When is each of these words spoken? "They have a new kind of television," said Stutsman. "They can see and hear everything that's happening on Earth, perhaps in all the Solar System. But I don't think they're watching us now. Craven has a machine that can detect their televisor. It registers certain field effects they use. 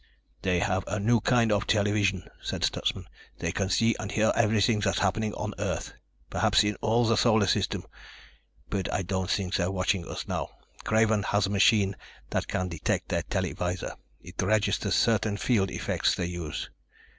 "They 0.41 0.57
have 0.61 0.83
a 0.87 0.99
new 0.99 1.19
kind 1.19 1.51
of 1.51 1.67
television," 1.67 2.27
said 2.41 2.63
Stutsman. 2.63 3.05
"They 3.37 3.51
can 3.51 3.69
see 3.69 3.95
and 3.99 4.11
hear 4.11 4.31
everything 4.35 4.79
that's 4.79 4.97
happening 4.97 5.31
on 5.35 5.53
Earth, 5.59 5.93
perhaps 6.31 6.63
in 6.63 6.73
all 6.81 7.05
the 7.05 7.15
Solar 7.15 7.45
System. 7.45 7.83
But 8.67 8.91
I 8.91 9.03
don't 9.03 9.29
think 9.29 9.53
they're 9.53 9.69
watching 9.69 10.07
us 10.07 10.27
now. 10.27 10.49
Craven 10.85 11.21
has 11.21 11.45
a 11.45 11.51
machine 11.51 11.95
that 12.31 12.47
can 12.47 12.67
detect 12.67 13.09
their 13.09 13.21
televisor. 13.21 13.93
It 14.19 14.41
registers 14.41 14.95
certain 14.95 15.37
field 15.37 15.69
effects 15.69 16.15
they 16.15 16.25
use. 16.25 16.71